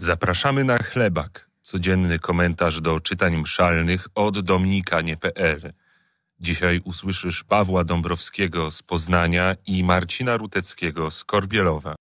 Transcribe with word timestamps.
Zapraszamy 0.00 0.64
na 0.64 0.78
chlebak, 0.78 1.50
codzienny 1.62 2.18
komentarz 2.18 2.80
do 2.80 3.00
czytań 3.00 3.36
mszalnych 3.36 4.08
od 4.14 4.40
dominikanie.pl. 4.40 5.72
Dzisiaj 6.40 6.80
usłyszysz 6.84 7.44
Pawła 7.44 7.84
Dąbrowskiego 7.84 8.70
z 8.70 8.82
Poznania 8.82 9.56
i 9.66 9.84
Marcina 9.84 10.36
Ruteckiego 10.36 11.10
z 11.10 11.24
Korbielowa. 11.24 11.94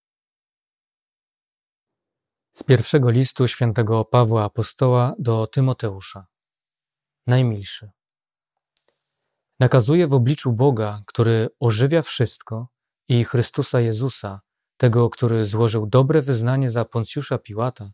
Z 2.53 2.63
pierwszego 2.63 3.09
listu 3.09 3.47
świętego 3.47 4.05
Pawła 4.05 4.43
Apostoła 4.43 5.13
do 5.19 5.47
Tymoteusza. 5.47 6.27
Najmilszy. 7.27 7.89
Nakazuje 9.59 10.07
w 10.07 10.13
obliczu 10.13 10.53
Boga, 10.53 11.01
który 11.05 11.49
ożywia 11.59 12.01
wszystko, 12.01 12.67
i 13.07 13.23
Chrystusa 13.23 13.79
Jezusa, 13.79 14.41
tego, 14.77 15.09
który 15.09 15.45
złożył 15.45 15.87
dobre 15.87 16.21
wyznanie 16.21 16.69
za 16.69 16.85
Poncjusza 16.85 17.37
Piłata, 17.37 17.91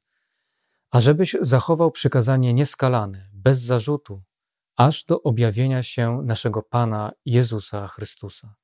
ażebyś 0.92 1.36
zachował 1.42 1.92
przykazanie 1.92 2.54
nieskalane, 2.54 3.30
bez 3.34 3.62
zarzutu, 3.62 4.24
aż 4.76 5.06
do 5.06 5.22
objawienia 5.22 5.84
się 5.84 6.22
naszego 6.24 6.62
Pana 6.62 7.12
Jezusa 7.26 7.88
Chrystusa. 7.88 8.56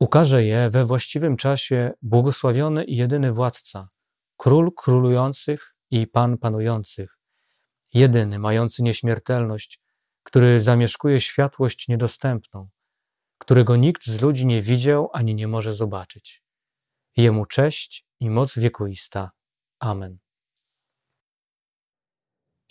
Ukaże 0.00 0.44
je 0.44 0.70
we 0.70 0.84
właściwym 0.84 1.36
czasie 1.36 1.92
błogosławiony 2.02 2.84
i 2.84 2.96
jedyny 2.96 3.32
władca, 3.32 3.88
król 4.36 4.70
królujących 4.76 5.74
i 5.90 6.06
pan 6.06 6.38
panujących, 6.38 7.18
jedyny 7.94 8.38
mający 8.38 8.82
nieśmiertelność, 8.82 9.80
który 10.22 10.60
zamieszkuje 10.60 11.20
światłość 11.20 11.88
niedostępną, 11.88 12.68
którego 13.38 13.76
nikt 13.76 14.06
z 14.06 14.20
ludzi 14.20 14.46
nie 14.46 14.62
widział 14.62 15.10
ani 15.12 15.34
nie 15.34 15.48
może 15.48 15.72
zobaczyć. 15.72 16.42
Jemu 17.16 17.46
cześć 17.46 18.06
i 18.20 18.30
moc 18.30 18.58
wiekuista. 18.58 19.30
Amen. 19.78 20.18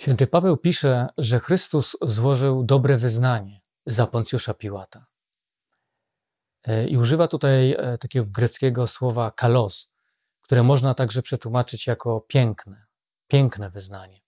Święty 0.02 0.28
Paweł 0.28 0.58
pisze, 0.58 1.08
że 1.18 1.40
Chrystus 1.40 1.98
złożył 2.02 2.64
dobre 2.64 2.98
wyznanie 2.98 3.62
za 3.86 4.08
Poncjusza 4.08 4.54
Piłata. 4.54 5.06
E, 6.64 6.88
I 6.88 6.98
używa 6.98 7.28
tutaj 7.28 7.72
e, 7.72 7.98
takiego 7.98 8.26
greckiego 8.32 8.88
słowa 8.88 9.32
kalos, 9.32 9.90
które 10.42 10.64
można 10.64 10.94
także 10.94 11.22
przetłumaczyć 11.22 11.88
jako 11.88 12.22
piękne, 12.22 12.86
piękne 13.28 13.70
wyznanie. 13.70 14.22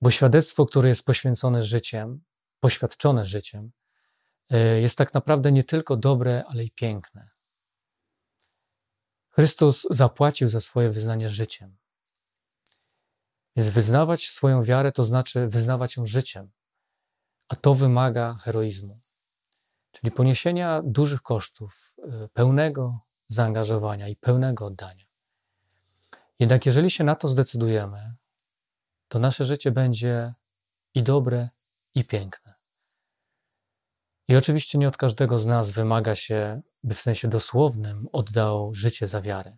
Bo 0.00 0.10
świadectwo, 0.10 0.66
które 0.66 0.88
jest 0.88 1.04
poświęcone 1.04 1.62
życiem, 1.62 2.20
poświadczone 2.60 3.26
życiem, 3.26 3.70
e, 4.50 4.80
jest 4.80 4.98
tak 4.98 5.14
naprawdę 5.14 5.52
nie 5.52 5.64
tylko 5.64 5.96
dobre, 5.96 6.42
ale 6.48 6.64
i 6.64 6.70
piękne. 6.70 7.24
Chrystus 9.38 9.86
zapłacił 9.90 10.48
za 10.48 10.60
swoje 10.60 10.90
wyznanie 10.90 11.28
życiem. 11.28 11.76
Więc 13.56 13.68
wyznawać 13.68 14.28
swoją 14.28 14.62
wiarę 14.62 14.92
to 14.92 15.04
znaczy 15.04 15.48
wyznawać 15.48 15.96
ją 15.96 16.06
życiem, 16.06 16.50
a 17.48 17.56
to 17.56 17.74
wymaga 17.74 18.34
heroizmu, 18.34 18.96
czyli 19.92 20.10
poniesienia 20.10 20.82
dużych 20.84 21.22
kosztów, 21.22 21.94
y, 22.24 22.28
pełnego 22.28 22.92
zaangażowania 23.28 24.08
i 24.08 24.16
pełnego 24.16 24.66
oddania. 24.66 25.04
Jednak 26.38 26.66
jeżeli 26.66 26.90
się 26.90 27.04
na 27.04 27.14
to 27.14 27.28
zdecydujemy, 27.28 28.14
to 29.08 29.18
nasze 29.18 29.44
życie 29.44 29.70
będzie 29.70 30.34
i 30.94 31.02
dobre, 31.02 31.48
i 31.94 32.04
piękne. 32.04 32.47
I 34.28 34.36
oczywiście 34.36 34.78
nie 34.78 34.88
od 34.88 34.96
każdego 34.96 35.38
z 35.38 35.46
nas 35.46 35.70
wymaga 35.70 36.14
się, 36.14 36.60
by 36.84 36.94
w 36.94 37.00
sensie 37.00 37.28
dosłownym 37.28 38.08
oddał 38.12 38.74
życie 38.74 39.06
za 39.06 39.22
wiarę. 39.22 39.56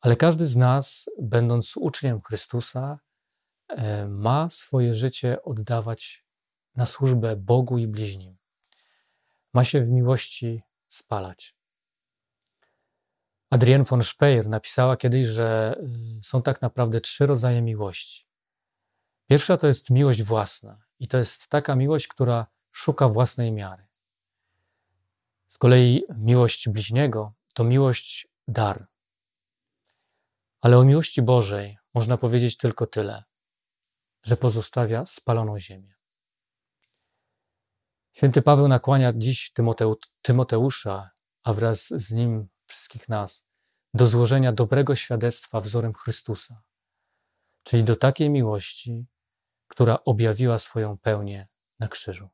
Ale 0.00 0.16
każdy 0.16 0.46
z 0.46 0.56
nas, 0.56 1.10
będąc 1.18 1.76
uczniem 1.76 2.20
Chrystusa, 2.22 2.98
e, 3.68 4.08
ma 4.08 4.50
swoje 4.50 4.94
życie 4.94 5.42
oddawać 5.42 6.24
na 6.76 6.86
służbę 6.86 7.36
Bogu 7.36 7.78
i 7.78 7.86
bliźnim. 7.86 8.36
Ma 9.54 9.64
się 9.64 9.82
w 9.82 9.88
miłości 9.88 10.62
spalać. 10.88 11.58
Adrienne 13.50 13.84
von 13.84 14.02
Speyer 14.02 14.46
napisała 14.46 14.96
kiedyś, 14.96 15.26
że 15.26 15.80
y, 16.18 16.24
są 16.24 16.42
tak 16.42 16.62
naprawdę 16.62 17.00
trzy 17.00 17.26
rodzaje 17.26 17.62
miłości. 17.62 18.26
Pierwsza 19.30 19.56
to 19.56 19.66
jest 19.66 19.90
miłość 19.90 20.22
własna, 20.22 20.76
i 20.98 21.08
to 21.08 21.18
jest 21.18 21.48
taka 21.48 21.76
miłość, 21.76 22.08
która 22.08 22.46
szuka 22.78 23.08
własnej 23.08 23.52
miary. 23.52 23.86
Z 25.48 25.58
kolei 25.58 26.02
miłość 26.16 26.68
bliźniego 26.68 27.32
to 27.54 27.64
miłość 27.64 28.28
dar. 28.48 28.86
Ale 30.60 30.78
o 30.78 30.84
miłości 30.84 31.22
Bożej 31.22 31.78
można 31.94 32.18
powiedzieć 32.18 32.56
tylko 32.56 32.86
tyle, 32.86 33.24
że 34.22 34.36
pozostawia 34.36 35.06
spaloną 35.06 35.58
ziemię. 35.58 35.88
Święty 38.12 38.42
Paweł 38.42 38.68
nakłania 38.68 39.12
dziś 39.16 39.52
Tymoteusza, 40.22 41.10
a 41.42 41.52
wraz 41.52 41.86
z 41.86 42.12
nim 42.12 42.48
wszystkich 42.66 43.08
nas, 43.08 43.44
do 43.94 44.06
złożenia 44.06 44.52
dobrego 44.52 44.96
świadectwa 44.96 45.60
wzorem 45.60 45.94
Chrystusa, 45.94 46.62
czyli 47.62 47.84
do 47.84 47.96
takiej 47.96 48.30
miłości, 48.30 49.06
która 49.68 49.98
objawiła 50.04 50.58
swoją 50.58 50.98
pełnię 50.98 51.46
na 51.78 51.88
krzyżu. 51.88 52.28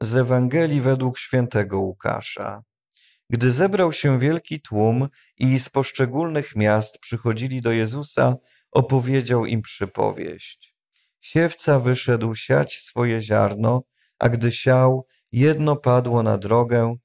Z 0.00 0.16
Ewangelii 0.16 0.80
według 0.80 1.18
świętego 1.18 1.80
Łukasza. 1.80 2.62
Gdy 3.30 3.52
zebrał 3.52 3.92
się 3.92 4.18
wielki 4.18 4.60
tłum 4.60 5.08
i 5.38 5.58
z 5.58 5.68
poszczególnych 5.68 6.56
miast 6.56 6.98
przychodzili 6.98 7.62
do 7.62 7.72
Jezusa, 7.72 8.36
opowiedział 8.70 9.46
im 9.46 9.62
przypowieść. 9.62 10.74
Siewca 11.20 11.80
wyszedł 11.80 12.34
siać 12.34 12.78
swoje 12.78 13.20
ziarno, 13.20 13.82
a 14.18 14.28
gdy 14.28 14.52
siał, 14.52 15.06
jedno 15.32 15.76
padło 15.76 16.22
na 16.22 16.38
drogę 16.38 16.96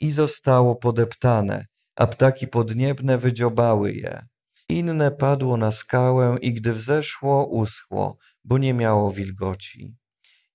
i 0.00 0.10
zostało 0.10 0.76
podeptane, 0.76 1.66
a 1.96 2.06
ptaki 2.06 2.48
podniebne 2.48 3.18
wydziobały 3.18 3.92
je. 3.92 4.26
Inne 4.68 5.10
padło 5.10 5.56
na 5.56 5.70
skałę 5.70 6.36
i 6.40 6.54
gdy 6.54 6.72
wzeszło, 6.72 7.46
uschło, 7.46 8.16
bo 8.44 8.58
nie 8.58 8.74
miało 8.74 9.12
wilgoci. 9.12 9.94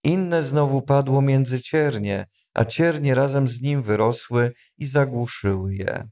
Inne 0.04 0.44
znowu 0.44 0.82
padło 0.82 1.22
między 1.22 1.62
ciernie, 1.62 2.26
a 2.54 2.66
ciernie 2.66 3.16
razem 3.16 3.48
z 3.48 3.62
nim 3.62 3.82
wyrosły 3.82 4.54
i 4.78 4.86
zagłuszyły 4.86 5.76
je. 5.76 6.10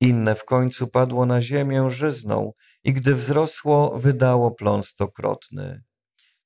Inne 0.00 0.34
w 0.34 0.44
końcu 0.44 0.88
padło 0.88 1.26
na 1.26 1.40
ziemię 1.40 1.90
żyzną 1.90 2.52
i 2.84 2.92
gdy 2.92 3.14
wzrosło, 3.14 3.98
wydało 3.98 4.50
plon 4.50 4.82
stokrotny. 4.82 5.82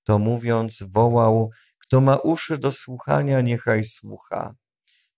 To 0.04 0.18
mówiąc, 0.18 0.82
wołał, 0.88 1.50
kto 1.78 2.00
ma 2.00 2.16
uszy 2.16 2.58
do 2.58 2.72
słuchania, 2.72 3.40
niechaj 3.40 3.84
słucha. 3.84 4.54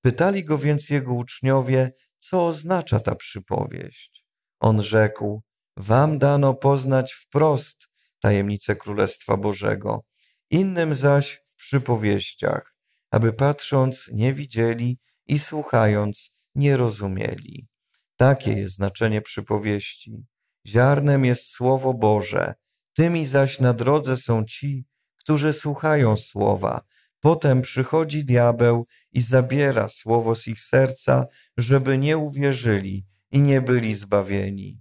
Pytali 0.01 0.45
go 0.45 0.59
więc 0.59 0.91
jego 0.91 1.15
uczniowie, 1.15 1.93
co 2.19 2.47
oznacza 2.47 3.01
ta 3.01 3.15
przypowieść. 3.15 4.25
On 4.61 4.83
rzekł, 4.83 5.43
wam 5.77 6.19
dano 6.19 6.55
poznać 6.55 7.13
wprost 7.13 7.89
tajemnicę 8.21 8.77
Królestwa 8.77 9.37
Bożego, 9.37 10.05
innym 10.51 10.95
zaś 10.95 11.41
w 11.45 11.57
przypowieściach, 11.57 12.75
aby 13.11 13.33
patrząc 13.33 14.09
nie 14.13 14.35
widzieli 14.35 14.99
i 15.27 15.39
słuchając 15.39 16.39
nie 16.55 16.77
rozumieli. 16.77 17.69
Takie 18.17 18.53
jest 18.53 18.75
znaczenie 18.75 19.23
przypowieści. 19.23 20.25
Ziarnem 20.67 21.25
jest 21.25 21.51
Słowo 21.51 21.95
Boże, 21.95 22.55
tymi 22.95 23.27
zaś 23.27 23.61
na 23.61 23.73
drodze 23.73 24.17
są 24.17 24.45
ci, 24.45 24.85
którzy 25.17 25.53
słuchają 25.53 26.17
Słowa. 26.17 26.81
Potem 27.21 27.63
przychodzi 27.63 28.25
diabeł 28.25 28.87
i 29.13 29.21
zabiera 29.21 29.89
Słowo 29.89 30.35
z 30.35 30.49
ich 30.49 30.61
serca, 30.61 31.27
żeby 31.57 31.99
nie 31.99 32.19
uwierzyli 32.19 33.07
i 33.31 33.41
nie 33.41 33.61
byli 33.61 33.95
zbawieni. 33.95 34.81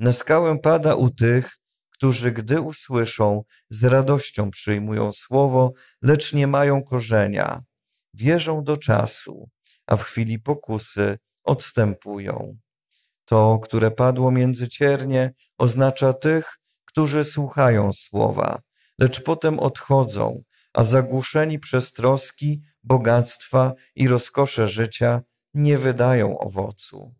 Na 0.00 0.12
skałę 0.12 0.58
pada 0.58 0.94
u 0.94 1.10
tych, 1.10 1.58
którzy 1.90 2.32
gdy 2.32 2.60
usłyszą, 2.60 3.44
z 3.70 3.84
radością 3.84 4.50
przyjmują 4.50 5.12
Słowo, 5.12 5.72
lecz 6.02 6.32
nie 6.32 6.46
mają 6.46 6.82
korzenia. 6.82 7.62
Wierzą 8.14 8.64
do 8.64 8.76
czasu, 8.76 9.50
a 9.86 9.96
w 9.96 10.02
chwili 10.02 10.38
pokusy 10.38 11.18
odstępują. 11.44 12.56
To, 13.24 13.58
które 13.58 13.90
padło 13.90 14.30
między 14.30 14.68
ciernie, 14.68 15.32
oznacza 15.58 16.12
tych, 16.12 16.58
którzy 16.84 17.24
słuchają 17.24 17.92
słowa, 17.92 18.60
lecz 18.98 19.22
potem 19.22 19.58
odchodzą, 19.58 20.42
a 20.72 20.84
zagłuszeni 20.84 21.58
przez 21.58 21.92
troski, 21.92 22.62
bogactwa 22.82 23.74
i 23.94 24.08
rozkosze 24.08 24.68
życia 24.68 25.22
nie 25.54 25.78
wydają 25.78 26.38
owocu. 26.38 27.14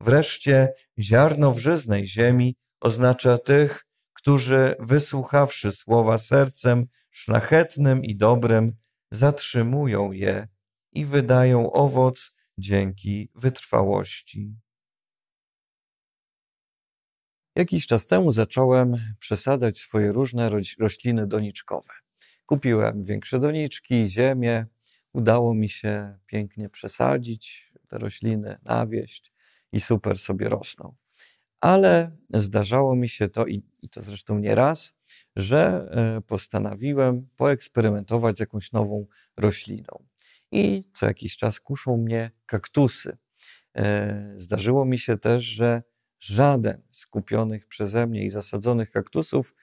Wreszcie 0.00 0.72
ziarno 0.98 1.52
w 1.52 1.58
żyznej 1.58 2.06
ziemi 2.06 2.56
oznacza 2.80 3.38
tych, 3.38 3.86
którzy 4.12 4.74
wysłuchawszy 4.78 5.72
słowa 5.72 6.18
sercem 6.18 6.86
szlachetnym 7.10 8.04
i 8.04 8.16
dobrym, 8.16 8.76
zatrzymują 9.10 10.12
je 10.12 10.48
i 10.92 11.04
wydają 11.04 11.72
owoc 11.72 12.34
dzięki 12.58 13.30
wytrwałości. 13.34 14.56
Jakiś 17.56 17.86
czas 17.86 18.06
temu 18.06 18.32
zacząłem 18.32 18.96
przesadzać 19.18 19.78
swoje 19.78 20.12
różne 20.12 20.50
rośliny 20.78 21.26
doniczkowe. 21.26 22.03
Kupiłem 22.46 23.02
większe 23.02 23.38
doniczki, 23.38 24.08
ziemię. 24.08 24.66
Udało 25.12 25.54
mi 25.54 25.68
się 25.68 26.18
pięknie 26.26 26.68
przesadzić 26.68 27.72
te 27.88 27.98
rośliny, 27.98 28.58
nawieść 28.64 29.32
i 29.72 29.80
super 29.80 30.18
sobie 30.18 30.48
rosną. 30.48 30.94
Ale 31.60 32.16
zdarzało 32.34 32.96
mi 32.96 33.08
się 33.08 33.28
to, 33.28 33.46
i, 33.46 33.62
i 33.82 33.88
to 33.88 34.02
zresztą 34.02 34.38
nie 34.38 34.54
raz, 34.54 34.94
że 35.36 35.88
e, 35.90 36.20
postanowiłem 36.20 37.28
poeksperymentować 37.36 38.36
z 38.36 38.40
jakąś 38.40 38.72
nową 38.72 39.06
rośliną. 39.36 40.04
I 40.52 40.84
co 40.92 41.06
jakiś 41.06 41.36
czas 41.36 41.60
kuszą 41.60 41.96
mnie 41.96 42.30
kaktusy. 42.46 43.16
E, 43.76 44.34
zdarzyło 44.36 44.84
mi 44.84 44.98
się 44.98 45.18
też, 45.18 45.44
że 45.44 45.82
żaden 46.20 46.82
z 46.90 47.06
kupionych 47.06 47.66
przeze 47.66 48.06
mnie 48.06 48.24
i 48.24 48.30
zasadzonych 48.30 48.90
kaktusów 48.90 49.54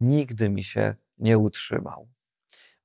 nigdy 0.00 0.48
mi 0.48 0.62
się 0.62 0.94
nie 1.18 1.38
utrzymał. 1.38 2.13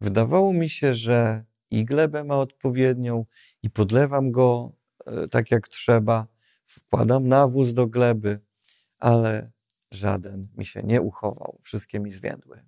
Wydawało 0.02 0.54
mi 0.54 0.70
się, 0.70 0.94
że 0.94 1.46
i 1.72 1.86
glebę 1.86 2.24
ma 2.24 2.38
odpowiednią, 2.38 3.26
i 3.64 3.70
podlewam 3.70 4.32
go 4.32 4.72
e, 5.06 5.28
tak 5.28 5.52
jak 5.52 5.68
trzeba, 5.68 6.28
wkładam 6.66 7.28
nawóz 7.28 7.74
do 7.74 7.88
gleby, 7.88 8.40
ale 9.00 9.52
żaden 9.92 10.48
mi 10.58 10.66
się 10.66 10.84
nie 10.84 11.02
uchował, 11.02 11.60
wszystkie 11.64 12.00
mi 12.00 12.12
zwiędły. 12.12 12.64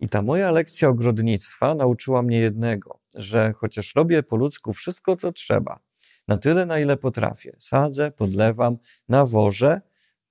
I 0.00 0.08
ta 0.08 0.22
moja 0.22 0.50
lekcja 0.50 0.88
ogrodnictwa 0.88 1.74
nauczyła 1.74 2.22
mnie 2.22 2.38
jednego, 2.40 3.00
że 3.14 3.52
chociaż 3.52 3.94
robię 3.94 4.22
po 4.22 4.36
ludzku 4.36 4.72
wszystko, 4.72 5.16
co 5.16 5.32
trzeba, 5.32 5.80
na 6.28 6.36
tyle, 6.36 6.66
na 6.66 6.78
ile 6.78 6.96
potrafię, 6.96 7.56
sadzę, 7.58 8.10
podlewam, 8.10 8.78
nawożę, 9.08 9.80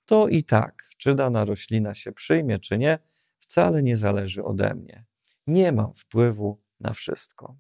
to 0.06 0.28
i 0.28 0.44
tak, 0.44 0.88
czy 0.98 1.16
dana 1.16 1.46
roślina 1.46 1.94
się 1.94 2.12
przyjmie, 2.12 2.60
czy 2.60 2.78
nie, 2.78 3.00
wcale 3.40 3.84
nie 3.84 3.98
zależy 3.98 4.44
ode 4.44 4.76
mnie. 4.76 5.06
Nie 5.52 5.72
mam 5.72 5.94
wpływu 5.94 6.62
na 6.80 6.94
wszystko. 6.94 7.56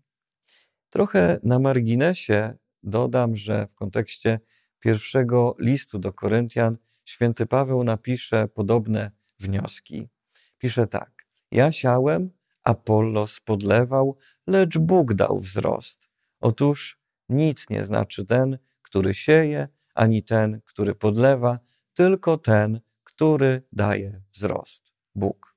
Trochę 0.89 1.39
na 1.43 1.59
marginesie 1.59 2.57
dodam, 2.83 3.35
że 3.35 3.67
w 3.67 3.75
kontekście 3.75 4.39
pierwszego 4.79 5.55
listu 5.59 5.99
do 5.99 6.13
Koryntian 6.13 6.77
święty 7.05 7.45
Paweł 7.45 7.83
napisze 7.83 8.47
podobne 8.47 9.11
wnioski. 9.39 10.09
Pisze 10.57 10.88
tak: 10.88 11.27
Ja 11.51 11.71
siałem, 11.71 12.31
Apollos 12.63 13.39
podlewał, 13.39 14.17
lecz 14.47 14.77
Bóg 14.77 15.13
dał 15.13 15.38
wzrost. 15.38 16.09
Otóż 16.39 16.99
nic 17.29 17.69
nie 17.69 17.83
znaczy 17.83 18.25
ten, 18.25 18.57
który 18.81 19.13
sieje, 19.13 19.67
ani 19.95 20.23
ten, 20.23 20.61
który 20.65 20.95
podlewa, 20.95 21.59
tylko 21.93 22.38
ten, 22.38 22.79
który 23.03 23.63
daje 23.71 24.21
wzrost 24.31 24.93
Bóg. 25.15 25.55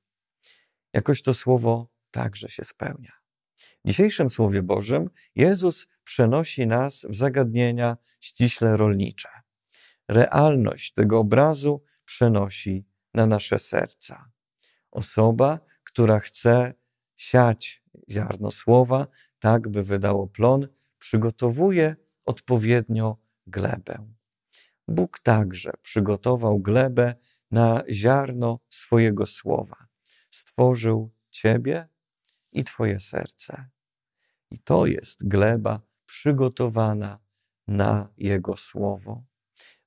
Jakoś 0.92 1.22
to 1.22 1.34
słowo 1.34 1.93
także 2.14 2.48
się 2.48 2.64
spełnia. 2.64 3.12
W 3.56 3.88
dzisiejszym 3.88 4.30
Słowie 4.30 4.62
Bożym 4.62 5.10
Jezus 5.34 5.86
przenosi 6.04 6.66
nas 6.66 7.06
w 7.08 7.16
zagadnienia 7.16 7.96
ściśle 8.20 8.76
rolnicze. 8.76 9.28
Realność 10.08 10.92
tego 10.92 11.18
obrazu 11.18 11.82
przenosi 12.04 12.86
na 13.14 13.26
nasze 13.26 13.58
serca. 13.58 14.30
Osoba, 14.90 15.60
która 15.84 16.20
chce 16.20 16.74
siać 17.16 17.82
ziarno 18.10 18.50
słowa, 18.50 19.06
tak 19.38 19.68
by 19.68 19.82
wydało 19.82 20.26
plon, 20.26 20.68
przygotowuje 20.98 21.96
odpowiednio 22.24 23.16
glebę. 23.46 24.14
Bóg 24.88 25.20
także 25.20 25.72
przygotował 25.82 26.58
glebę 26.58 27.14
na 27.50 27.82
ziarno 27.90 28.58
swojego 28.70 29.26
słowa. 29.26 29.76
Stworzył 30.30 31.14
Ciebie 31.30 31.88
i 32.54 32.64
Twoje 32.64 32.98
serce. 32.98 33.70
I 34.50 34.58
to 34.58 34.86
jest 34.86 35.28
gleba 35.28 35.80
przygotowana 36.06 37.18
na 37.66 38.08
Jego 38.16 38.56
słowo. 38.56 39.24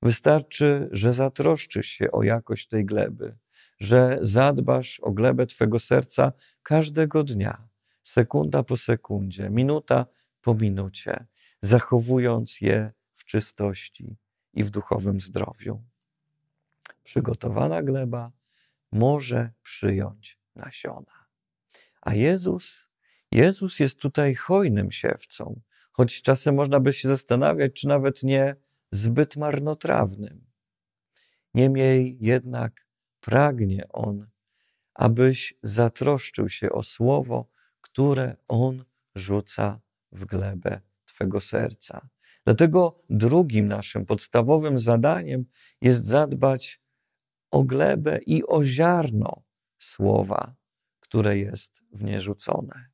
Wystarczy, 0.01 0.89
że 0.91 1.13
zatroszczysz 1.13 1.87
się 1.87 2.11
o 2.11 2.23
jakość 2.23 2.67
tej 2.67 2.85
gleby, 2.85 3.37
że 3.79 4.17
zadbasz 4.21 4.99
o 4.99 5.11
glebę 5.11 5.45
Twego 5.45 5.79
serca 5.79 6.31
każdego 6.63 7.23
dnia, 7.23 7.67
sekunda 8.03 8.63
po 8.63 8.77
sekundzie, 8.77 9.49
minuta 9.49 10.05
po 10.41 10.55
minucie, 10.55 11.25
zachowując 11.61 12.61
je 12.61 12.91
w 13.13 13.25
czystości 13.25 14.17
i 14.53 14.63
w 14.63 14.69
duchowym 14.69 15.21
zdrowiu. 15.21 15.83
Przygotowana 17.03 17.83
gleba 17.83 18.31
może 18.91 19.51
przyjąć 19.61 20.39
nasiona. 20.55 21.26
A 22.07 22.15
Jezus, 22.15 22.87
Jezus 23.31 23.79
jest 23.79 23.99
tutaj 23.99 24.35
hojnym 24.35 24.91
siewcą, 24.91 25.61
choć 25.91 26.21
czasem 26.21 26.55
można 26.55 26.79
by 26.79 26.93
się 26.93 27.07
zastanawiać, 27.07 27.73
czy 27.73 27.87
nawet 27.87 28.23
nie 28.23 28.55
zbyt 28.91 29.35
marnotrawnym. 29.35 30.45
Niemniej 31.53 32.17
jednak 32.21 32.87
pragnie 33.19 33.87
On, 33.89 34.27
abyś 34.93 35.53
zatroszczył 35.63 36.49
się 36.49 36.69
o 36.69 36.83
słowo, 36.83 37.49
które 37.81 38.35
On 38.47 38.85
rzuca 39.15 39.79
w 40.11 40.25
glebę 40.25 40.81
Twego 41.05 41.41
serca. 41.41 42.09
Dlatego 42.45 43.03
drugim 43.09 43.67
naszym 43.67 44.05
podstawowym 44.05 44.79
zadaniem 44.79 45.45
jest 45.81 46.05
zadbać 46.05 46.81
o 47.51 47.63
glebę 47.63 48.19
i 48.25 48.43
o 48.47 48.63
ziarno 48.63 49.43
słowa, 49.79 50.55
które 51.07 51.37
jest 51.37 51.81
w 51.91 52.03
nie 52.03 52.21
rzucone. 52.21 52.89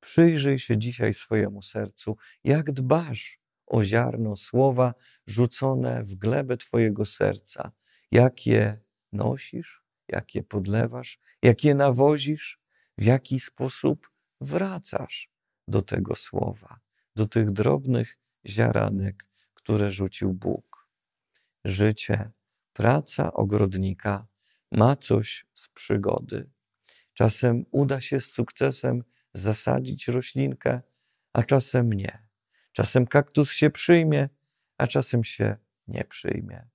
Przyjrzyj 0.00 0.58
się 0.58 0.78
dzisiaj 0.78 1.14
swojemu 1.14 1.62
sercu, 1.62 2.16
jak 2.44 2.72
dbasz 2.72 3.38
o 3.66 3.82
ziarno 3.82 4.36
słowa 4.36 4.94
rzucone 5.26 6.02
w 6.04 6.14
glebę 6.14 6.56
Twojego 6.56 7.04
serca, 7.04 7.72
jak 8.10 8.46
je 8.46 8.78
nosisz, 9.12 9.82
jak 10.08 10.34
je 10.34 10.42
podlewasz, 10.42 11.18
jak 11.42 11.64
je 11.64 11.74
nawozisz, 11.74 12.60
w 12.98 13.04
jaki 13.04 13.40
sposób 13.40 14.10
wracasz 14.40 15.30
do 15.68 15.82
tego 15.82 16.14
słowa, 16.14 16.80
do 17.16 17.26
tych 17.26 17.50
drobnych 17.50 18.18
ziaranek, 18.46 19.24
które 19.54 19.90
rzucił 19.90 20.32
Bóg. 20.32 20.88
Życie, 21.64 22.30
praca 22.72 23.32
ogrodnika 23.32 24.26
ma 24.72 24.96
coś 24.96 25.46
z 25.54 25.68
przygody. 25.68 26.50
Czasem 27.14 27.64
uda 27.70 28.00
się 28.00 28.20
z 28.20 28.26
sukcesem 28.32 29.04
zasadzić 29.34 30.08
roślinkę, 30.08 30.80
a 31.32 31.42
czasem 31.42 31.92
nie. 31.92 32.22
Czasem 32.72 33.06
kaktus 33.06 33.52
się 33.52 33.70
przyjmie, 33.70 34.28
a 34.78 34.86
czasem 34.86 35.24
się 35.24 35.56
nie 35.88 36.04
przyjmie. 36.04 36.68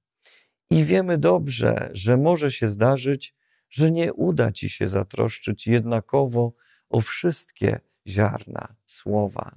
I 0.69 0.83
wiemy 0.83 1.17
dobrze, 1.17 1.89
że 1.91 2.17
może 2.17 2.51
się 2.51 2.67
zdarzyć, 2.67 3.35
że 3.69 3.91
nie 3.91 4.13
uda 4.13 4.51
ci 4.51 4.69
się 4.69 4.87
zatroszczyć 4.87 5.67
jednakowo 5.67 6.53
o 6.89 7.01
wszystkie 7.01 7.79
ziarna 8.07 8.75
słowa. 8.85 9.55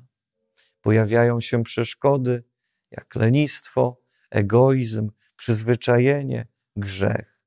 Pojawiają 0.81 1.41
się 1.41 1.63
przeszkody, 1.63 2.45
jak 2.91 3.17
lenistwo, 3.17 4.01
egoizm, 4.31 5.11
przyzwyczajenie, 5.37 6.47
grzech. 6.77 7.41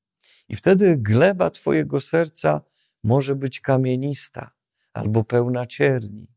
I 0.50 0.56
wtedy 0.56 0.98
gleba 0.98 1.50
Twojego 1.50 2.02
serca 2.02 2.62
może 3.03 3.36
być 3.36 3.60
kamienista 3.60 4.51
albo 4.93 5.24
pełna 5.24 5.65
cierni. 5.65 6.27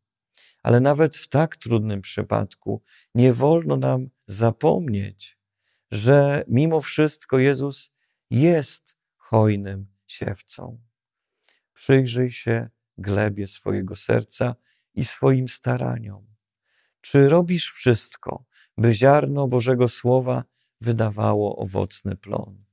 Ale 0.63 0.81
nawet 0.81 1.17
w 1.17 1.29
tak 1.29 1.57
trudnym 1.57 2.01
przypadku 2.01 2.83
nie 3.15 3.33
wolno 3.33 3.77
nam 3.77 4.09
zapomnieć, 4.27 5.39
że 5.91 6.45
mimo 6.49 6.81
wszystko 6.81 7.39
Jezus 7.39 7.93
jest 8.31 8.97
hojnym 9.17 9.87
siewcą. 10.07 10.81
Przyjrzyj 11.73 12.31
się 12.31 12.69
glebie 12.99 13.47
swojego 13.47 13.97
serca 13.97 14.55
i 14.95 15.05
swoim 15.05 15.49
staraniom. 15.49 16.27
Czy 17.01 17.29
robisz 17.29 17.73
wszystko, 17.73 18.45
by 18.79 18.95
ziarno 18.95 19.47
Bożego 19.49 19.89
Słowa 19.89 20.45
wydawało 20.81 21.57
owocny 21.57 22.17
plon? 22.17 22.65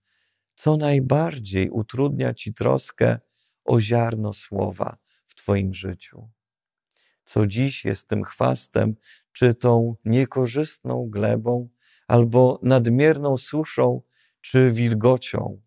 Co 0.56 0.78
najbardziej 0.78 1.70
utrudnia 1.70 2.34
ci 2.34 2.54
troskę 2.54 3.20
o 3.66 3.80
ziarno 3.80 4.34
Słowa 4.34 4.98
w 5.26 5.36
Twoim 5.36 5.74
życiu? 5.74 6.30
Co 7.26 7.46
dziś 7.46 7.86
jest 7.86 8.08
tym 8.08 8.24
chwastem, 8.24 8.96
czy 9.32 9.54
tą 9.54 9.96
niekorzystną 10.06 11.10
glebą, 11.10 11.70
albo 12.08 12.60
nadmierną 12.64 13.38
suszą, 13.38 14.02
czy 14.42 14.72
wilgocią, 14.72 15.62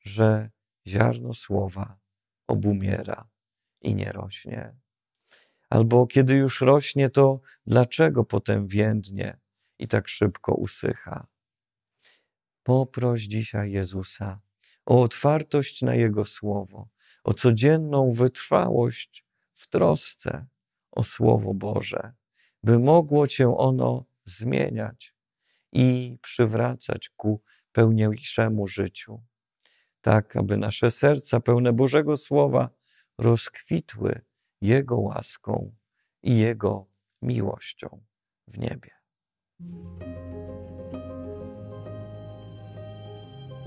że 0.00 0.50
ziarno 0.86 1.34
słowa 1.34 1.98
obumiera 2.46 3.28
i 3.80 3.94
nie 3.94 4.12
rośnie. 4.12 4.76
Albo 5.70 6.06
kiedy 6.06 6.34
już 6.34 6.60
rośnie, 6.60 7.10
to 7.10 7.40
dlaczego 7.66 8.24
potem 8.24 8.66
więdnie 8.66 9.38
i 9.78 9.88
tak 9.88 10.08
szybko 10.08 10.54
usycha? 10.54 11.26
Poproś 12.62 13.22
dzisiaj 13.22 13.72
Jezusa 13.72 14.40
o 14.86 15.02
otwartość 15.02 15.82
na 15.82 15.94
Jego 15.94 16.24
słowo, 16.24 16.88
o 17.26 17.34
codzienną 17.34 18.12
wytrwałość 18.12 19.24
w 19.52 19.68
trosce 19.68 20.46
o 20.92 21.04
Słowo 21.04 21.54
Boże, 21.54 22.12
by 22.62 22.78
mogło 22.78 23.26
Cię 23.26 23.56
ono 23.56 24.04
zmieniać 24.24 25.14
i 25.72 26.18
przywracać 26.22 27.08
ku 27.16 27.42
pełniejszemu 27.72 28.66
życiu, 28.66 29.22
tak 30.00 30.36
aby 30.36 30.56
nasze 30.56 30.90
serca 30.90 31.40
pełne 31.40 31.72
Bożego 31.72 32.16
Słowa 32.16 32.70
rozkwitły 33.18 34.20
Jego 34.60 34.96
łaską 34.96 35.74
i 36.22 36.38
Jego 36.38 36.86
miłością 37.22 38.04
w 38.48 38.58
niebie. 38.58 38.90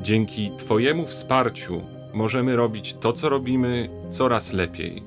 Dzięki 0.01 0.51
Twojemu 0.57 1.07
wsparciu 1.07 1.98
możemy 2.13 2.55
robić 2.55 2.93
to, 2.93 3.13
co 3.13 3.29
robimy, 3.29 3.89
coraz 4.09 4.53
lepiej. 4.53 5.03